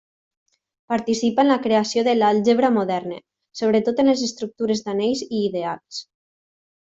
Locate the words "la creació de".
1.51-2.15